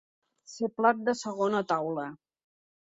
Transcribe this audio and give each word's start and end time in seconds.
Ser 0.53 0.69
plat 0.79 1.05
de 1.11 1.15
segona 1.21 1.65
taula. 1.75 2.09